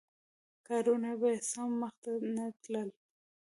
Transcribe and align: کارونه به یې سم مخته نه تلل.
کارونه 0.67 1.11
به 1.19 1.27
یې 1.33 1.39
سم 1.51 1.69
مخته 1.81 2.11
نه 2.35 2.45
تلل. 2.61 2.89